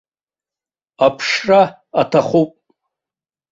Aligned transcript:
Аԥшра 1.05 1.61
аҭахуп. 2.01 2.51